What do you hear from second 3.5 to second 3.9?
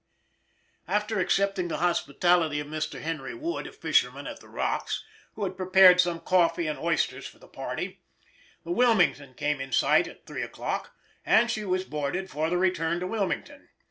a